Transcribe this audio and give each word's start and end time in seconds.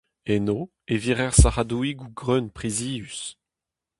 Eno 0.33 0.59
e 0.93 0.95
virer 1.03 1.33
sac'hadoùigoù 1.41 2.11
greun 2.19 2.45
prizius. 2.55 3.19